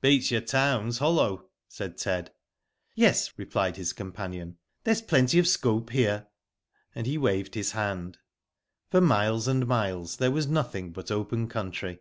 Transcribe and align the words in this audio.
Beats 0.00 0.30
your 0.30 0.40
towns 0.40 0.96
hollow," 0.96 1.50
said 1.68 1.98
Ted. 1.98 2.32
••Yes," 2.96 3.34
replied 3.36 3.76
his 3.76 3.92
companion, 3.92 4.56
'* 4.70 4.84
there's 4.84 5.02
plenty 5.02 5.38
of 5.38 5.46
scope 5.46 5.90
here," 5.90 6.26
and 6.94 7.06
he 7.06 7.18
waved 7.18 7.54
his 7.54 7.72
hand. 7.72 8.16
For 8.88 9.02
miles 9.02 9.46
and 9.46 9.66
miles 9.66 10.16
there 10.16 10.30
was 10.30 10.46
nothing 10.46 10.94
but 10.94 11.10
open 11.10 11.48
country. 11.48 11.98